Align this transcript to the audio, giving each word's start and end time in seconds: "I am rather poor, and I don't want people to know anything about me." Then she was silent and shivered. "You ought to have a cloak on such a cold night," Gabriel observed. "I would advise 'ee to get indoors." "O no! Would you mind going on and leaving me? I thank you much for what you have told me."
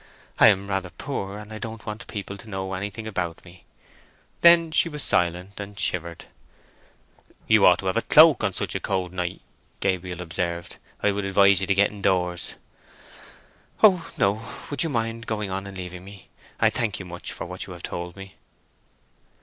"I 0.39 0.47
am 0.47 0.67
rather 0.67 0.89
poor, 0.89 1.37
and 1.37 1.53
I 1.53 1.59
don't 1.59 1.85
want 1.85 2.07
people 2.07 2.35
to 2.39 2.49
know 2.49 2.73
anything 2.73 3.05
about 3.05 3.45
me." 3.45 3.65
Then 4.41 4.71
she 4.71 4.89
was 4.89 5.03
silent 5.03 5.59
and 5.59 5.79
shivered. 5.79 6.25
"You 7.45 7.67
ought 7.67 7.77
to 7.81 7.85
have 7.85 7.97
a 7.97 8.01
cloak 8.01 8.43
on 8.43 8.51
such 8.51 8.73
a 8.73 8.79
cold 8.79 9.13
night," 9.13 9.41
Gabriel 9.79 10.19
observed. 10.19 10.77
"I 11.03 11.11
would 11.11 11.23
advise 11.23 11.61
'ee 11.61 11.67
to 11.67 11.75
get 11.75 11.91
indoors." 11.91 12.55
"O 13.83 14.09
no! 14.17 14.41
Would 14.71 14.81
you 14.81 14.89
mind 14.89 15.27
going 15.27 15.51
on 15.51 15.67
and 15.67 15.77
leaving 15.77 16.03
me? 16.03 16.29
I 16.59 16.71
thank 16.71 16.97
you 16.97 17.05
much 17.05 17.31
for 17.31 17.45
what 17.45 17.67
you 17.67 17.73
have 17.73 17.83
told 17.83 18.15
me." 18.15 18.37